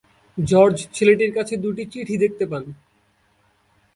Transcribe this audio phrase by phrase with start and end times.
[0.37, 2.63] George ছেলেটির কাছে দুটি চিঠি দেখতে পান।